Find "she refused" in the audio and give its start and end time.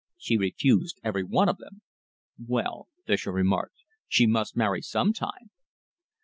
0.17-0.99